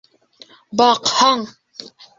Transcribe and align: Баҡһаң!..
Баҡһаң!.. 0.81 1.47